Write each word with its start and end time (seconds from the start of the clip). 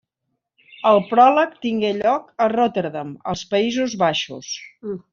El 0.91 1.01
pròleg 1.11 1.53
tingué 1.67 1.93
lloc 1.99 2.27
a 2.47 2.49
Rotterdam, 2.57 3.15
als 3.35 3.47
Països 3.55 3.99
Baixos. 4.07 4.55